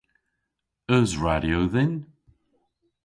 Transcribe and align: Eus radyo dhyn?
Eus 0.95 1.11
radyo 1.23 1.59
dhyn? 1.71 1.93